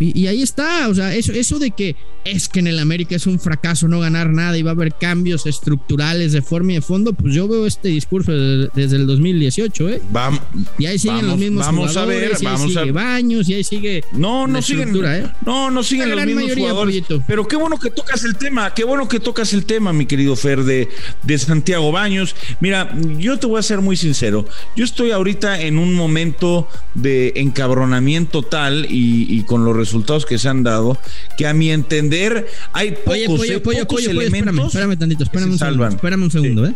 Y, 0.01 0.19
y 0.19 0.27
ahí 0.27 0.43
está, 0.43 0.89
o 0.89 0.95
sea, 0.95 1.15
eso, 1.15 1.33
eso 1.33 1.59
de 1.59 1.71
que 1.73 1.97
es 2.25 2.49
que 2.49 2.61
en 2.61 2.67
el 2.67 2.79
América 2.79 3.17
es 3.17 3.27
un 3.27 3.39
fracaso 3.41 3.89
no 3.89 4.01
ganar 4.01 4.31
nada 4.31 4.57
y 4.59 4.63
va 4.63 4.71
a 4.71 4.75
haber 4.75 4.95
cambios 4.99 5.47
estructurales 5.47 6.33
de 6.33 6.43
forma 6.43 6.73
y 6.73 6.75
de 6.77 6.81
fondo, 6.83 7.13
pues 7.13 7.35
yo 7.35 7.49
veo 7.49 7.67
este 7.67 7.89
discurso 7.89 8.33
desde, 8.33 8.71
desde 8.75 8.97
el 8.97 9.07
2018, 9.07 9.89
¿eh? 9.89 10.03
Vam- 10.13 10.41
Y 10.79 10.87
ahí 10.87 10.99
siguen 10.99 11.17
Vamos- 11.17 11.31
los 11.31 11.39
mismos 11.39 11.67
vamos 11.67 11.89
a 11.97 12.01
jugadores, 12.03 12.21
ver, 12.21 12.31
y 12.33 12.35
ahí 12.47 12.53
vamos 12.53 12.77
a- 12.77 12.81
sigue 12.81 12.93
Baños, 12.93 13.49
y 13.49 13.55
ahí 13.55 13.65
sigue 13.65 14.05
No, 14.13 14.47
no 14.47 14.55
la 14.55 14.63
siguen. 14.63 14.95
¿eh? 15.05 15.25
No, 15.45 15.71
no 15.71 15.83
siguen 15.83 16.11
La 16.11 16.17
los 16.17 16.27
mismos 16.27 16.43
mayoría, 16.45 16.65
jugadores. 16.71 16.95
Pollito. 17.03 17.25
Pero 17.27 17.47
qué 17.49 17.57
bueno 17.57 17.79
que 17.79 17.91
tocas 17.91 18.25
el 18.25 18.37
tema, 18.37 18.73
qué 18.75 18.85
bueno 18.85 19.09
que 19.09 19.21
tocas 19.21 19.53
el 19.53 19.65
tema, 19.65 19.93
mi 19.93 20.07
querido 20.07 20.37
Fer, 20.37 20.65
de, 20.65 20.89
de 21.23 21.39
Santiago 21.39 21.91
Baños. 21.93 22.35
Mira, 22.69 22.93
yo 23.17 23.39
te 23.39 23.47
voy 23.47 23.59
a 23.59 23.63
ser 23.63 23.81
muy 23.81 23.97
sincero. 23.97 24.45
Yo 24.77 24.85
estoy 24.85 25.11
ahorita 25.11 25.59
en 25.59 25.79
un 25.79 25.95
momento 25.95 26.69
de 26.93 27.33
encabronamiento 27.37 28.43
tal 28.43 28.85
y, 28.91 29.27
y 29.27 29.45
con 29.45 29.65
los 29.65 29.75
resultados 29.75 30.27
que 30.27 30.37
se 30.37 30.51
han 30.51 30.65
dado, 30.65 30.99
que 31.39 31.47
a 31.47 31.55
mi 31.55 31.71
entender 31.71 32.47
hay 32.75 32.91
pocos, 32.91 33.13
Oye, 33.15 33.27
pollo, 33.27 33.57
eh, 33.57 33.61
pollo, 33.61 33.63
pocos 33.63 33.87
pollo, 33.87 33.87
pollo, 33.87 34.21
espérame, 34.21 34.21
elementos 34.21 34.67
espérame 34.67 34.99
tantito, 34.99 35.23
espérame 35.25 35.47
se 35.47 35.53
un 35.53 35.59
segundo, 35.59 35.89
espérame 35.89 36.23
un 36.25 36.31
segundo, 36.31 36.67
¿eh? 36.67 36.75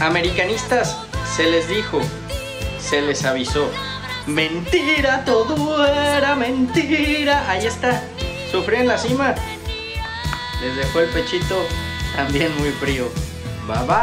Americanistas, 0.00 0.98
se 1.34 1.50
les 1.50 1.66
dijo, 1.70 2.02
se 2.78 3.00
les 3.00 3.24
avisó. 3.24 3.70
Mentira, 4.26 5.24
todo 5.24 5.86
era 5.86 6.36
mentira. 6.36 7.50
Ahí 7.50 7.64
está, 7.64 8.04
sufrí 8.52 8.76
en 8.76 8.88
la 8.88 8.98
cima. 8.98 9.34
Les 10.60 10.76
dejó 10.76 11.00
el 11.00 11.08
pechito 11.08 11.66
también 12.14 12.52
muy 12.58 12.72
frío. 12.72 13.10
Bye 13.70 13.86
bye. 13.86 13.96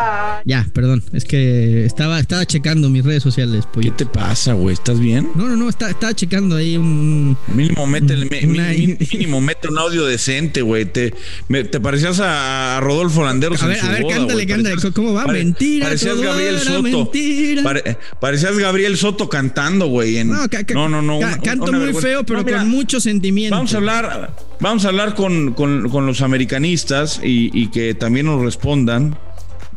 Ya, 0.45 0.65
perdón, 0.73 1.03
es 1.13 1.25
que 1.25 1.85
estaba, 1.85 2.19
estaba 2.19 2.45
checando 2.45 2.89
mis 2.89 3.03
redes 3.03 3.21
sociales, 3.23 3.65
¿Qué 3.65 3.71
pollo. 3.73 3.93
te 3.93 4.05
pasa, 4.05 4.53
güey? 4.53 4.73
¿Estás 4.73 4.99
bien? 4.99 5.29
No, 5.35 5.47
no, 5.47 5.55
no, 5.55 5.67
está- 5.69 5.89
estaba 5.89 6.13
checando 6.13 6.55
ahí 6.55 6.77
un... 6.77 7.37
Mínimo 7.53 7.85
mete, 7.87 8.15
mi- 8.15 8.49
Una- 8.49 8.69
mi- 8.69 8.97
mínimo 9.11 9.41
mete 9.41 9.67
un 9.67 9.77
audio 9.77 10.05
decente, 10.05 10.61
güey. 10.61 10.85
Te, 10.85 11.13
me- 11.49 11.63
te 11.65 11.79
parecías 11.79 12.19
a, 12.23 12.79
Rodolfo 12.81 13.23
Landeros 13.23 13.61
A 13.61 13.65
en 13.65 13.71
ver, 13.71 13.79
su 13.79 13.85
a 13.85 13.89
ver, 13.89 14.01
boda, 14.03 14.15
cántale, 14.15 14.33
güey. 14.35 14.47
cántale. 14.47 14.75
Parecías- 14.75 14.93
¿Cómo 14.93 15.13
va? 15.13 15.25
pare- 15.25 15.39
Mentira, 15.43 15.85
Parecías 15.87 16.17
Gabriel 16.21 16.59
Soto. 16.59 16.81
mentira. 16.83 17.63
Pare- 17.63 17.97
parecías 18.21 18.57
Gabriel 18.57 18.97
Soto 18.97 19.27
cantando, 19.29 19.87
güey. 19.87 20.17
en- 20.17 20.29
No, 20.29 20.47
ca- 20.49 20.63
ca- 20.63 20.73
no, 20.73 20.87
no, 20.87 21.01
no, 21.01 21.19
ca- 21.19 21.27
una- 21.27 21.37
canto 21.39 21.63
una 21.65 21.77
muy 21.77 21.85
vergüenza. 21.87 22.07
feo, 22.07 22.25
pero 22.25 22.39
No, 22.39 22.45
mira, 22.45 22.57
con 22.59 22.69
mucho 22.69 22.99
sentimiento. 22.99 23.55
Vamos 23.55 23.73
a 23.73 23.77
hablar, 23.77 24.35
vamos 24.59 24.85
a 24.85 24.87
hablar 24.89 25.13
con, 25.15 25.53
con- 25.53 25.89
con 25.89 26.05
los 26.05 26.21
americanistas 26.21 27.19
y, 27.23 27.49
y 27.53 27.67
que 27.67 27.93
también 27.95 28.25
nos 28.27 28.41
respondan. 28.41 29.17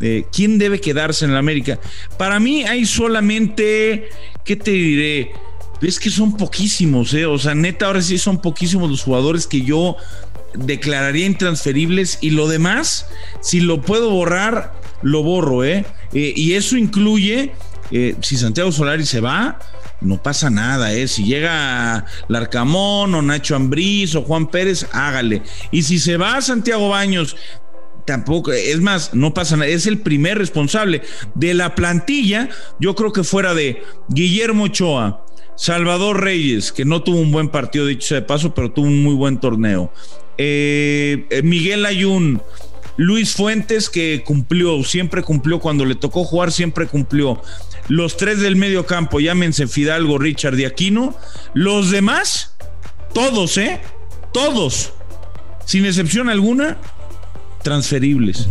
Eh, 0.00 0.24
¿Quién 0.32 0.58
debe 0.58 0.80
quedarse 0.80 1.24
en 1.24 1.32
la 1.32 1.38
América? 1.38 1.78
Para 2.18 2.40
mí 2.40 2.64
hay 2.64 2.86
solamente, 2.86 4.08
¿qué 4.44 4.56
te 4.56 4.70
diré? 4.70 5.32
Es 5.82 5.98
que 5.98 6.10
son 6.10 6.36
poquísimos, 6.36 7.14
¿eh? 7.14 7.26
O 7.26 7.38
sea, 7.38 7.54
neta, 7.54 7.86
ahora 7.86 8.02
sí 8.02 8.18
son 8.18 8.40
poquísimos 8.40 8.90
los 8.90 9.02
jugadores 9.02 9.46
que 9.46 9.62
yo 9.62 9.96
declararía 10.54 11.26
intransferibles 11.26 12.18
y 12.20 12.30
lo 12.30 12.48
demás, 12.48 13.06
si 13.40 13.60
lo 13.60 13.80
puedo 13.80 14.10
borrar, 14.10 14.72
lo 15.02 15.22
borro, 15.22 15.64
¿eh? 15.64 15.84
Eh, 16.12 16.32
y 16.36 16.54
eso 16.54 16.76
incluye, 16.76 17.52
eh, 17.90 18.16
si 18.20 18.36
Santiago 18.36 18.72
Solari 18.72 19.06
se 19.06 19.20
va, 19.20 19.58
no 20.00 20.22
pasa 20.22 20.50
nada, 20.50 20.92
¿eh? 20.92 21.08
Si 21.08 21.24
llega 21.24 22.04
Larcamón 22.28 23.14
o 23.14 23.22
Nacho 23.22 23.54
Ambriz 23.56 24.14
o 24.14 24.22
Juan 24.22 24.48
Pérez, 24.48 24.86
hágale. 24.92 25.42
Y 25.70 25.82
si 25.82 25.98
se 25.98 26.16
va 26.16 26.40
Santiago 26.40 26.88
Baños, 26.88 27.36
tampoco, 28.04 28.52
es 28.52 28.80
más, 28.80 29.14
no 29.14 29.34
pasa 29.34 29.56
nada, 29.56 29.70
es 29.70 29.86
el 29.86 29.98
primer 29.98 30.38
responsable 30.38 31.02
de 31.34 31.54
la 31.54 31.74
plantilla, 31.74 32.48
yo 32.78 32.94
creo 32.94 33.12
que 33.12 33.24
fuera 33.24 33.54
de 33.54 33.82
Guillermo 34.08 34.64
Ochoa, 34.64 35.24
Salvador 35.56 36.22
Reyes, 36.22 36.72
que 36.72 36.84
no 36.84 37.02
tuvo 37.02 37.20
un 37.20 37.32
buen 37.32 37.48
partido, 37.50 37.86
dicho 37.86 38.08
sea 38.08 38.20
de 38.20 38.26
paso, 38.26 38.54
pero 38.54 38.72
tuvo 38.72 38.86
un 38.86 39.02
muy 39.02 39.14
buen 39.14 39.38
torneo. 39.38 39.92
Eh, 40.38 41.26
eh, 41.28 41.42
Miguel 41.42 41.84
Ayun, 41.84 42.40
Luis 42.96 43.34
Fuentes, 43.34 43.90
que 43.90 44.22
cumplió, 44.24 44.82
siempre 44.84 45.22
cumplió, 45.22 45.58
cuando 45.60 45.84
le 45.84 45.94
tocó 45.96 46.24
jugar, 46.24 46.50
siempre 46.50 46.86
cumplió. 46.86 47.42
Los 47.88 48.16
tres 48.16 48.40
del 48.40 48.56
medio 48.56 48.86
campo, 48.86 49.20
llámense 49.20 49.66
Fidalgo, 49.66 50.18
Richard 50.18 50.58
y 50.58 50.64
Aquino. 50.64 51.14
Los 51.54 51.90
demás, 51.90 52.56
todos, 53.12 53.58
¿eh? 53.58 53.80
Todos, 54.32 54.92
sin 55.66 55.84
excepción 55.84 56.28
alguna, 56.28 56.78
transferibles. 57.62 58.48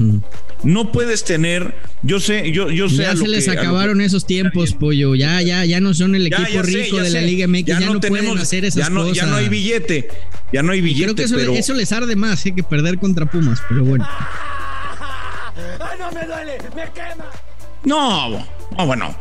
no 0.64 0.92
puedes 0.92 1.24
tener, 1.24 1.76
yo 2.04 2.20
sé, 2.20 2.52
yo, 2.52 2.70
yo 2.70 2.90
sé. 2.90 3.04
Ya 3.04 3.16
se 3.16 3.28
les 3.28 3.48
acabaron 3.48 4.02
esos 4.02 4.26
tiempos, 4.26 4.74
pollo. 4.74 5.16
Ya, 5.16 5.42
ya, 5.42 5.66
ya 5.66 5.80
no 5.80 5.94
son 5.94 6.16
el 6.16 6.28
equipo 6.28 6.62
rico 6.62 6.98
de 6.98 7.10
la 7.10 7.22
Liga 7.22 7.48
MX, 7.48 7.66
ya, 7.66 7.80
no, 7.80 8.00
pueden 8.00 8.38
hacer 8.38 8.66
esas 8.66 8.86
ya 8.86 8.90
no, 8.90 9.02
cosas. 9.02 9.18
Ya 9.18 9.26
no 9.26 9.36
hay 9.36 9.50
billete, 9.50 10.10
ya 10.52 10.64
no 10.64 10.72
hay 10.72 10.82
billete. 10.82 11.04
Creo 11.04 11.16
que 11.16 11.24
eso, 11.24 11.36
pero... 11.36 11.54
eso 11.54 11.74
les 11.74 11.92
arde 11.92 12.16
más 12.16 12.46
eh, 12.46 12.54
que 12.54 12.64
perder 12.64 12.98
contra 13.00 13.26
Pumas, 13.26 13.62
pero 13.68 13.84
bueno. 13.84 14.08
no 16.00 16.12
me 16.12 16.26
duele, 16.26 16.58
me 16.76 16.84
quema. 16.94 17.26
No, 17.86 18.46
no, 18.78 18.86
bueno, 18.86 19.16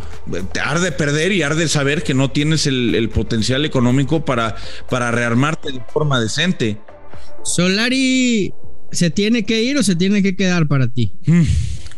te 0.53 0.61
arde 0.61 0.91
perder 0.91 1.31
y 1.31 1.43
arde 1.43 1.69
saber 1.69 2.03
que 2.03 2.13
no 2.13 2.33
tienes 2.33 2.67
el, 2.67 2.95
el 2.95 3.09
potencial 3.09 3.65
económico 3.65 4.25
para, 4.25 4.57
para 4.91 5.13
rearmarte 5.13 5.71
de 5.71 5.81
forma 5.93 6.21
decente. 6.21 6.79
Solari, 7.45 8.53
¿se 8.91 9.11
tiene 9.11 9.45
que 9.45 9.63
ir 9.63 9.77
o 9.77 9.83
se 9.83 9.97
tiene 9.97 10.23
que 10.23 10.37
quedar 10.37 10.67
para 10.67 10.89
ti? 10.89 11.13
Mm, 11.27 11.43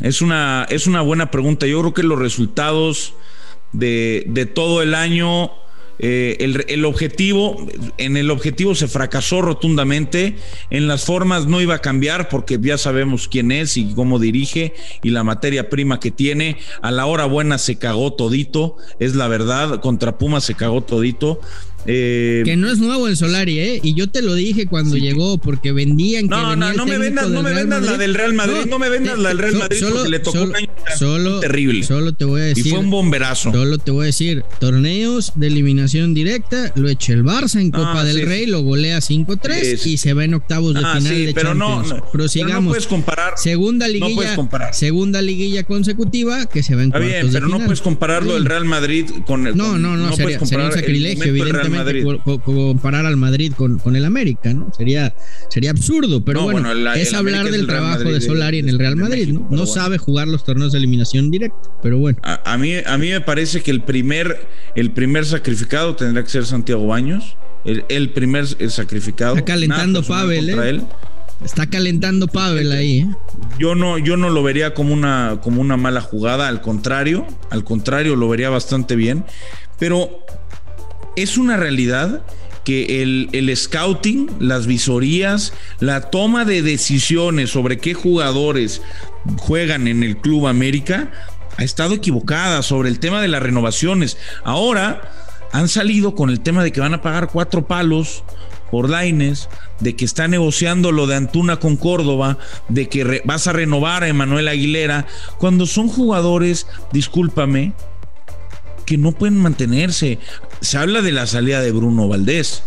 es 0.01 0.23
una, 0.23 0.67
es 0.71 0.87
una 0.87 1.03
buena 1.03 1.31
pregunta. 1.31 1.67
Yo 1.67 1.81
creo 1.81 1.95
que 1.95 2.03
los 2.03 2.19
resultados 2.19 3.15
de, 3.73 4.25
de 4.29 4.47
todo 4.47 4.83
el 4.83 4.95
año 4.95 5.51
eh, 6.03 6.39
el, 6.41 6.65
el, 6.69 6.87
objetivo, 6.87 7.69
en 7.99 8.17
el 8.17 8.31
objetivo 8.31 8.75
se 8.75 8.89
fracasó 8.89 9.43
rotundamente, 9.43 10.37
en 10.71 10.89
las 10.89 11.05
formas 11.05 11.47
no 11.47 11.61
iba 11.61 11.75
a 11.75 11.81
cambiar 11.81 12.31
porque 12.31 12.59
ya 12.59 12.79
sabemos 12.79 13.29
quién 13.29 13.53
es 13.53 13.77
y 13.77 13.93
cómo 13.93 14.19
dirige 14.19 14.73
y 15.03 15.11
la 15.11 15.25
materia 15.25 15.69
prima 15.69 16.01
que 16.01 16.11
tiene, 16.11 16.57
a 16.81 16.91
la 16.91 17.05
hora 17.05 17.27
buena 17.27 17.59
se 17.59 17.77
cagó 17.77 18.15
todito, 18.15 18.79
es 18.99 19.15
la 19.15 19.29
verdad, 19.29 19.83
contra 19.83 20.17
Puma 20.17 20.41
se 20.41 20.55
cagó 20.55 20.81
todito. 20.81 21.43
Eh, 21.87 22.43
que 22.45 22.57
no 22.57 22.71
es 22.71 22.79
nuevo 22.79 23.09
en 23.09 23.17
Solari, 23.17 23.59
¿eh? 23.59 23.81
Y 23.83 23.95
yo 23.95 24.09
te 24.09 24.23
lo 24.23 24.35
dije 24.35 24.67
cuando 24.67 24.97
sí. 24.97 25.01
llegó, 25.01 25.39
porque 25.39 25.73
vendían 25.73 26.25
que. 26.25 26.31
No, 26.31 26.55
no, 26.57 26.73
no 26.73 26.87
me 26.87 26.99
vendas, 26.99 27.29
no 27.31 27.43
me 27.43 27.55
vendas 27.55 27.83
la 27.83 27.97
del 27.97 28.15
Real 28.15 28.35
Madrid, 28.35 28.55
no, 28.61 28.67
no 28.67 28.79
me 28.79 28.89
vendas 28.89 29.19
la 29.19 29.31
del 29.31 29.39
Real 29.39 29.55
Madrid 29.57 29.81
solo, 29.81 29.95
porque 29.97 30.11
le 30.11 30.19
tocó 30.19 30.39
solo, 30.39 30.51
un 30.51 30.57
año 30.57 30.69
solo, 30.99 31.41
terrible. 31.41 31.83
Solo 31.85 32.13
te 32.13 32.25
voy 32.25 32.41
a 32.43 32.45
decir. 32.45 32.67
Y 32.67 32.71
fue 32.71 32.79
un 32.79 32.91
bomberazo. 32.91 33.53
Solo 33.53 33.79
te 33.79 33.91
voy 33.91 34.05
a 34.05 34.07
decir: 34.07 34.45
torneos 34.59 35.33
de 35.37 35.47
eliminación 35.47 36.13
directa, 36.13 36.73
lo 36.75 36.89
echa 36.89 37.13
el 37.13 37.25
Barça 37.25 37.61
en 37.61 37.71
Copa 37.71 38.01
ah, 38.01 38.05
del 38.05 38.17
sí. 38.17 38.25
Rey, 38.25 38.47
lo 38.47 38.61
golea 38.61 38.99
5-3 38.99 39.87
y 39.87 39.97
se 39.97 40.13
va 40.13 40.25
en 40.25 40.35
octavos 40.35 40.75
de 40.75 40.81
ah, 40.85 40.97
final 40.97 41.15
sí, 41.15 41.27
de 41.27 41.35
pero 41.35 41.51
Champions. 41.51 41.89
No, 41.89 41.97
no, 41.97 42.11
Prosigamos. 42.13 42.51
Pero 42.51 42.63
no 42.63 42.69
puedes 42.69 42.87
comparar. 42.87 43.33
Segunda 43.37 43.89
liguilla, 43.89 44.09
no 44.09 44.15
puedes 44.15 44.33
comparar. 44.35 44.75
segunda 44.75 45.23
liguilla 45.23 45.65
consecutiva 45.65 46.47
que 46.47 46.63
se 46.63 46.75
va 46.75 46.83
en 46.83 46.89
Está 46.89 46.99
cuartos 46.99 47.21
bien, 47.21 47.27
de 47.27 47.33
pero 47.33 47.47
final. 47.47 47.61
no 47.61 47.67
puedes 47.67 47.81
compararlo 47.81 48.35
del 48.35 48.45
Real 48.45 48.65
Madrid 48.65 49.07
con 49.27 49.47
el. 49.47 49.57
No, 49.57 49.79
no, 49.79 49.97
no, 49.97 50.15
sería, 50.15 50.39
sería 50.45 50.67
un 50.67 50.73
sacrilegio, 50.73 51.25
evidentemente, 51.25 51.70
comparar 52.45 53.07
al 53.07 53.17
Madrid 53.17 53.53
con, 53.57 53.79
con, 53.79 53.97
el 53.97 54.05
América, 54.05 54.53
¿no? 54.53 54.73
Sería, 54.77 55.15
sería 55.49 55.71
absurdo, 55.71 56.25
pero 56.25 56.41
no, 56.41 56.45
bueno, 56.47 56.69
bueno 56.69 56.81
la, 56.81 56.95
es 56.95 57.15
hablar 57.15 57.51
del 57.51 57.67
trabajo 57.67 58.05
de 58.05 58.21
Solari 58.21 58.59
en 58.59 58.69
el 58.69 58.79
Real 58.79 58.97
Madrid, 58.97 59.29
México, 59.29 59.41
¿no? 59.41 59.57
No 59.57 59.65
bueno. 59.65 59.67
sabe 59.67 59.99
jugar 59.99 60.29
los 60.29 60.45
torneos 60.45 60.73
de 60.73 60.79
eliminación 60.79 61.31
directa, 61.31 61.71
pero 61.83 61.99
bueno. 61.99 62.19
A, 62.23 62.53
a, 62.53 62.59
mí, 62.59 62.75
a 62.85 62.99
mí 62.99 63.11
me 63.11 63.21
parece 63.21 63.63
que 63.63 63.71
el 63.71 63.83
primer, 63.83 64.47
el 64.75 64.91
primer 64.91 65.27
sacrificado 65.27 65.97
tendrá 65.97 66.23
que 66.23 66.31
ser 66.31 66.47
Santiago 66.47 66.87
Baños. 66.87 67.37
El, 67.65 67.85
el 67.89 68.11
primer 68.11 68.47
el 68.59 68.71
sacrificado. 68.71 69.37
Está 69.37 69.45
calentando 69.45 70.03
Pavel, 70.03 70.49
¿eh? 70.49 70.69
Él. 70.71 70.83
Está 71.45 71.69
calentando 71.69 72.27
Pavel 72.27 72.73
ahí, 72.73 72.99
¿eh? 73.01 73.09
Yo 73.59 73.75
no, 73.75 73.99
yo 73.99 74.17
no 74.17 74.29
lo 74.31 74.43
vería 74.43 74.75
como 74.75 74.93
una, 74.93 75.41
como 75.43 75.61
una 75.61 75.77
mala 75.77 76.01
jugada, 76.01 76.49
al 76.49 76.61
contrario, 76.61 77.27
al 77.51 77.65
contrario, 77.65 78.17
lo 78.17 78.29
vería 78.29 78.51
bastante 78.51 78.95
bien. 78.97 79.25
Pero 79.79 80.25
es 81.23 81.39
una 81.39 81.57
realidad 81.57 82.23
que 82.65 83.03
el, 83.03 83.29
el, 83.33 83.57
scouting, 83.57 84.31
las 84.39 84.67
visorías, 84.67 85.53
la 85.81 86.11
toma 86.11 86.45
de 86.45 86.63
decisiones 86.63 87.51
sobre 87.51 87.79
qué 87.79 87.95
jugadores 87.95 88.83
juegan 89.39 89.89
en 89.89 90.03
el 90.03 90.19
Club 90.19 90.47
América 90.47 91.11
ha 91.57 91.65
estado 91.65 91.95
equivocada 91.95 92.63
sobre 92.63 92.89
el 92.89 93.01
tema 93.01 93.21
de 93.21 93.29
las 93.29 93.43
renovaciones. 93.43 94.17
Ahora 94.45 95.03
han 95.53 95.69
salido 95.69 96.15
con 96.15 96.31
el 96.31 96.41
tema 96.41 96.65
de 96.65 96.73
que 96.73 96.81
van 96.81 96.95
a 96.95 97.03
pagar 97.03 97.29
cuatro 97.29 97.67
palos 97.67 98.25
por 98.71 98.89
Laines, 98.89 99.49
de 99.81 99.97
que 99.97 100.05
está 100.05 100.29
negociando 100.29 100.93
lo 100.93 101.07
de 101.07 101.17
Antuna 101.17 101.59
con 101.59 101.77
Córdoba, 101.77 102.39
de 102.69 102.89
que 102.89 103.23
vas 103.25 103.47
a 103.47 103.53
renovar 103.53 104.05
a 104.05 104.09
Emanuel 104.09 104.49
Aguilera, 104.49 105.07
cuando 105.39 105.67
son 105.67 105.89
jugadores, 105.89 106.67
discúlpame, 106.93 107.75
que 108.91 108.99
no 108.99 109.13
pueden 109.13 109.37
mantenerse. 109.37 110.19
Se 110.61 110.77
habla 110.77 111.01
de 111.01 111.13
la 111.13 111.29
salida 111.29 111.63
de 111.63 111.71
Bruno 111.71 112.09
Valdés. 112.09 112.65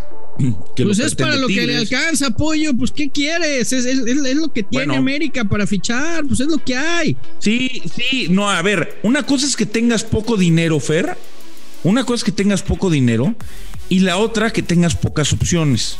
Que 0.74 0.86
pues 0.86 0.98
es 1.00 1.16
para 1.16 1.36
lo 1.36 1.48
que 1.48 1.68
le 1.68 1.76
alcanza, 1.76 2.30
pollo. 2.30 2.74
Pues, 2.78 2.94
¿qué 2.94 3.10
quieres? 3.10 3.74
Es, 3.74 3.86
es, 3.86 4.00
es, 4.08 4.08
es 4.08 4.36
lo 4.38 4.48
que 4.54 4.64
tiene 4.64 4.86
bueno, 4.86 5.02
América 5.02 5.44
para 5.44 5.68
fichar. 5.68 6.24
Pues 6.26 6.40
es 6.40 6.48
lo 6.48 6.60
que 6.60 6.78
hay. 6.78 7.18
Sí, 7.40 7.84
sí. 7.94 8.28
No, 8.30 8.50
a 8.50 8.62
ver, 8.62 9.00
una 9.04 9.26
cosa 9.26 9.46
es 9.46 9.58
que 9.58 9.66
tengas 9.66 10.06
poco 10.06 10.38
dinero, 10.38 10.80
Fer. 10.80 11.18
Una 11.84 12.06
cosa 12.06 12.22
es 12.22 12.24
que 12.24 12.32
tengas 12.32 12.62
poco 12.62 12.90
dinero. 12.90 13.36
Y 13.90 14.00
la 14.00 14.16
otra, 14.16 14.50
que 14.52 14.64
tengas 14.64 14.96
pocas 14.96 15.34
opciones. 15.34 15.98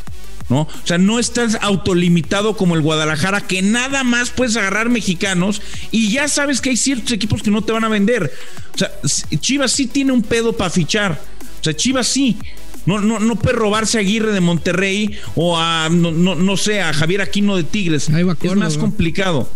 ¿No? 0.50 0.62
O 0.62 0.88
sea, 0.88 0.98
no 0.98 1.20
estás 1.20 1.58
autolimitado 1.62 2.56
como 2.56 2.76
el 2.76 2.82
Guadalajara, 2.82 3.42
que 3.42 3.62
nada 3.62 4.04
más 4.04 4.30
puedes 4.30 4.56
agarrar 4.56 4.90
mexicanos 4.90 5.62
y 5.92 6.10
ya 6.12 6.28
sabes 6.28 6.62
que 6.62 6.70
hay 6.70 6.78
ciertos 6.78 7.12
equipos 7.12 7.42
que 7.42 7.52
no 7.52 7.62
te 7.62 7.72
van 7.72 7.84
a 7.84 7.90
vender. 7.90 8.32
O 8.74 8.78
sea, 8.78 8.92
Chivas 9.40 9.72
sí 9.72 9.88
tiene 9.88 10.12
un 10.12 10.22
pedo 10.22 10.54
para 10.54 10.70
fichar. 10.70 11.20
O 11.60 11.64
sea, 11.64 11.76
Chivas 11.76 12.08
sí. 12.08 12.38
No, 12.86 13.00
no, 13.00 13.20
no 13.20 13.38
puede 13.38 13.56
robarse 13.56 13.98
a 13.98 14.02
Aguirre 14.02 14.34
de 14.34 14.42
Monterrey 14.42 15.18
o 15.36 15.58
a, 15.58 15.88
no, 15.90 16.12
no, 16.12 16.36
no 16.36 16.58
sé, 16.58 16.82
a 16.82 16.94
Javier 16.94 17.22
Aquino 17.22 17.56
de 17.56 17.64
Tigres. 17.64 18.10
Es 18.10 18.56
más 18.56 18.78
complicado. 18.78 19.50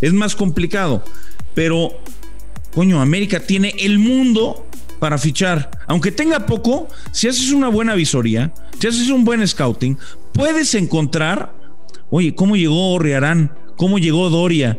Es 0.00 0.12
más 0.12 0.34
complicado. 0.34 1.04
Pero, 1.54 1.92
coño, 2.74 3.00
América 3.00 3.38
tiene 3.38 3.72
el 3.78 4.00
mundo 4.00 4.66
para 4.98 5.18
fichar. 5.18 5.70
Aunque 5.86 6.10
tenga 6.10 6.46
poco, 6.46 6.88
si 7.12 7.28
haces 7.28 7.52
una 7.52 7.68
buena 7.68 7.94
visoría, 7.94 8.52
si 8.80 8.88
haces 8.88 9.10
un 9.10 9.24
buen 9.24 9.46
scouting, 9.46 9.96
puedes 10.32 10.74
encontrar, 10.74 11.54
oye, 12.10 12.34
¿cómo 12.34 12.56
llegó 12.56 12.98
Riarán? 12.98 13.52
¿Cómo 13.76 13.98
llegó 13.98 14.30
Doria? 14.30 14.78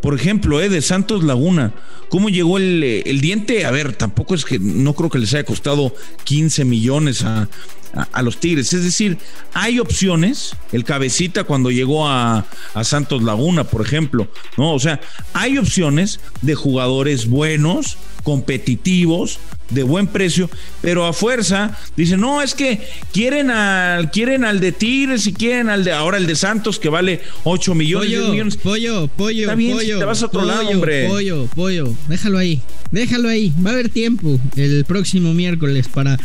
Por 0.00 0.14
ejemplo, 0.14 0.60
eh, 0.60 0.68
de 0.68 0.80
Santos 0.80 1.24
Laguna, 1.24 1.74
¿cómo 2.08 2.28
llegó 2.28 2.58
el, 2.58 3.02
el, 3.04 3.20
diente? 3.20 3.64
A 3.64 3.70
ver, 3.70 3.94
tampoco 3.94 4.34
es 4.34 4.44
que 4.44 4.58
no 4.58 4.94
creo 4.94 5.10
que 5.10 5.18
les 5.18 5.34
haya 5.34 5.44
costado 5.44 5.92
15 6.24 6.64
millones 6.64 7.24
a, 7.24 7.48
a, 7.94 8.08
a 8.12 8.22
los 8.22 8.38
Tigres. 8.38 8.72
Es 8.72 8.84
decir, 8.84 9.18
hay 9.54 9.78
opciones. 9.78 10.54
El 10.72 10.84
cabecita 10.84 11.44
cuando 11.44 11.70
llegó 11.70 12.08
a, 12.08 12.46
a, 12.74 12.84
Santos 12.84 13.22
Laguna, 13.22 13.64
por 13.64 13.84
ejemplo, 13.84 14.28
¿no? 14.56 14.74
O 14.74 14.78
sea, 14.78 15.00
hay 15.32 15.58
opciones 15.58 16.20
de 16.42 16.54
jugadores 16.54 17.26
buenos, 17.26 17.96
competitivos, 18.22 19.38
de 19.70 19.82
buen 19.82 20.06
precio, 20.06 20.48
pero 20.80 21.06
a 21.06 21.12
fuerza 21.12 21.76
dicen, 21.96 22.20
no, 22.20 22.42
es 22.42 22.54
que 22.54 22.86
quieren 23.12 23.50
al, 23.50 24.10
quieren 24.10 24.44
al 24.44 24.60
de 24.60 24.72
Tigres 24.72 25.26
y 25.26 25.32
quieren 25.32 25.68
al 25.68 25.84
de 25.84 25.92
ahora 25.92 26.16
el 26.16 26.26
de 26.26 26.36
Santos 26.36 26.78
que 26.78 26.88
vale 26.88 27.20
8 27.44 27.74
millones, 27.74 28.08
pollo, 28.08 28.20
10 28.20 28.30
millones. 28.30 28.56
Pollo, 28.56 29.08
pollo, 29.08 29.42
Está 29.42 29.54
bien, 29.54 29.76
pollo, 29.76 29.94
si 29.94 29.98
te 29.98 30.04
vas 30.04 30.22
a 30.22 30.26
otro 30.26 30.40
pollo, 30.40 30.52
lado, 30.52 30.68
hombre. 30.68 31.08
Pollo, 31.08 31.46
pollo, 31.54 31.94
déjalo 32.08 32.38
ahí, 32.38 32.62
déjalo 32.90 33.28
ahí. 33.28 33.52
Va 33.64 33.70
a 33.70 33.72
haber 33.74 33.90
tiempo 33.90 34.38
el 34.56 34.84
próximo 34.86 35.34
miércoles 35.34 35.88
para, 35.88 36.18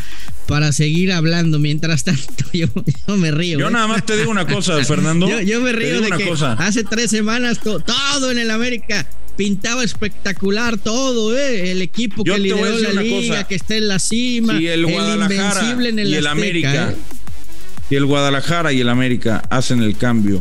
para 0.46 0.72
seguir 0.72 1.12
hablando. 1.12 1.58
Mientras 1.58 2.04
tanto, 2.04 2.44
yo, 2.52 2.66
yo 3.08 3.16
me 3.16 3.30
río. 3.30 3.58
Yo 3.58 3.68
¿eh? 3.68 3.70
nada 3.70 3.86
más 3.86 4.04
te 4.04 4.16
digo 4.16 4.30
una 4.30 4.46
cosa, 4.46 4.82
Fernando. 4.84 5.28
yo, 5.28 5.40
yo, 5.40 5.60
me 5.60 5.72
río 5.72 6.00
de 6.00 6.10
que 6.10 6.28
cosa. 6.28 6.52
hace 6.54 6.84
tres 6.84 7.10
semanas 7.10 7.60
to, 7.60 7.80
todo 7.80 8.30
en 8.30 8.38
el 8.38 8.50
América 8.50 9.06
pintaba 9.36 9.82
espectacular 9.82 10.78
todo, 10.78 11.36
¿eh? 11.36 11.72
el 11.72 11.82
equipo 11.82 12.24
Yo 12.24 12.34
que 12.34 12.40
lideró 12.40 12.78
la 12.78 13.02
liga, 13.02 13.34
cosa. 13.34 13.48
que 13.48 13.54
está 13.56 13.74
en 13.76 13.88
la 13.88 13.98
cima, 13.98 14.56
si 14.58 14.68
el, 14.68 14.86
Guadalajara 14.86 15.26
el 15.26 15.66
invencible 15.66 15.88
en 15.88 15.98
el 15.98 16.08
y 16.08 16.14
el 16.14 16.26
Azteca, 16.26 16.30
América, 16.30 16.90
¿eh? 16.90 16.96
si 17.88 17.96
el 17.96 18.06
Guadalajara 18.06 18.72
y 18.72 18.80
el 18.80 18.88
América 18.88 19.42
hacen 19.50 19.82
el 19.82 19.96
cambio 19.96 20.40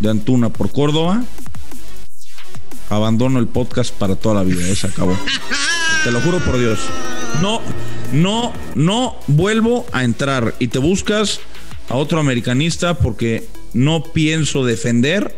de 0.00 0.10
Antuna 0.10 0.50
por 0.50 0.70
Córdoba, 0.70 1.24
abandono 2.90 3.38
el 3.38 3.46
podcast 3.46 3.94
para 3.94 4.16
toda 4.16 4.36
la 4.36 4.42
vida, 4.42 4.66
¿eh? 4.68 4.76
se 4.76 4.86
acabó. 4.86 5.18
te 6.04 6.10
lo 6.10 6.20
juro 6.20 6.38
por 6.40 6.58
Dios. 6.58 6.78
No, 7.42 7.60
no, 8.12 8.52
no 8.74 9.16
vuelvo 9.26 9.86
a 9.92 10.04
entrar 10.04 10.54
y 10.58 10.68
te 10.68 10.78
buscas 10.78 11.40
a 11.88 11.96
otro 11.96 12.20
americanista 12.20 12.94
porque 12.94 13.46
no 13.72 14.02
pienso 14.02 14.64
defender 14.64 15.34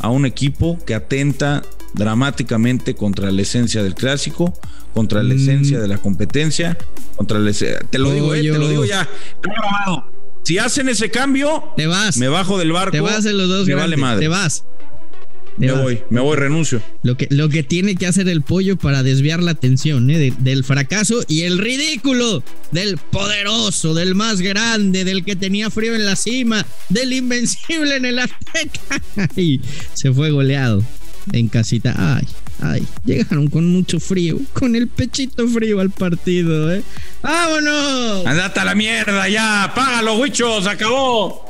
a 0.00 0.08
un 0.08 0.26
equipo 0.26 0.78
que 0.84 0.94
atenta 0.94 1.62
dramáticamente 1.94 2.94
contra 2.94 3.30
la 3.30 3.42
esencia 3.42 3.82
del 3.82 3.94
clásico, 3.94 4.54
contra 4.94 5.22
la 5.22 5.34
esencia 5.34 5.78
mm. 5.78 5.82
de 5.82 5.88
la 5.88 5.98
competencia, 5.98 6.78
contra 7.16 7.38
la 7.38 7.52
te 7.52 7.98
lo 7.98 8.12
digo, 8.12 8.34
eh, 8.34 8.42
te 8.42 8.58
lo 8.58 8.68
digo 8.68 8.84
ya, 8.84 9.08
Si 10.42 10.58
hacen 10.58 10.88
ese 10.88 11.10
cambio, 11.10 11.72
te 11.76 11.86
vas. 11.86 12.16
Me 12.16 12.28
bajo 12.28 12.58
del 12.58 12.72
barco. 12.72 12.92
Te 12.92 13.00
vas 13.00 13.26
en 13.26 13.36
los 13.36 13.48
dos 13.48 13.66
me 13.66 13.74
grandes, 13.74 13.90
vale 13.90 13.96
madre. 13.96 14.20
Te 14.20 14.28
vas. 14.28 14.64
Me 15.66 15.72
vas. 15.72 15.82
voy, 15.82 16.02
me 16.10 16.20
voy, 16.20 16.36
renuncio. 16.36 16.82
Lo 17.02 17.16
que, 17.16 17.26
lo 17.30 17.48
que 17.48 17.62
tiene 17.62 17.94
que 17.94 18.06
hacer 18.06 18.28
el 18.28 18.42
pollo 18.42 18.76
para 18.76 19.02
desviar 19.02 19.42
la 19.42 19.50
atención 19.50 20.10
¿eh? 20.10 20.18
de, 20.18 20.34
del 20.38 20.64
fracaso 20.64 21.22
y 21.28 21.42
el 21.42 21.58
ridículo 21.58 22.42
del 22.72 22.96
poderoso, 22.96 23.94
del 23.94 24.14
más 24.14 24.40
grande, 24.40 25.04
del 25.04 25.24
que 25.24 25.36
tenía 25.36 25.70
frío 25.70 25.94
en 25.94 26.06
la 26.06 26.16
cima, 26.16 26.64
del 26.88 27.12
invencible 27.12 27.96
en 27.96 28.06
el 28.06 28.18
Azteca. 28.20 29.02
se 29.94 30.12
fue 30.12 30.30
goleado. 30.30 30.82
en 31.32 31.48
casita. 31.48 31.94
Ay, 31.98 32.26
ay, 32.62 32.86
llegaron 33.04 33.48
con 33.48 33.66
mucho 33.66 34.00
frío, 34.00 34.38
con 34.54 34.74
el 34.74 34.88
pechito 34.88 35.46
frío 35.48 35.80
al 35.80 35.90
partido, 35.90 36.72
¿eh? 36.72 36.82
¡Vámonos! 37.22 38.26
Andate 38.26 38.60
a 38.60 38.64
la 38.64 38.74
mierda 38.74 39.28
ya, 39.28 39.70
págalo, 39.74 40.16
huichos, 40.16 40.66
acabó. 40.66 41.49